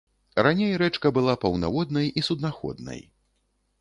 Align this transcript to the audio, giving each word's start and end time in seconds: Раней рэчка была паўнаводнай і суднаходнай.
Раней 0.45 0.71
рэчка 0.81 1.11
была 1.17 1.35
паўнаводнай 1.43 2.07
і 2.23 2.27
суднаходнай. 2.29 2.99